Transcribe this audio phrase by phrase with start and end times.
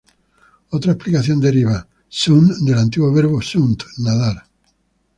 [0.71, 4.45] Otra explicación deriva "sund" del antiguo verbo "sunt", nadar.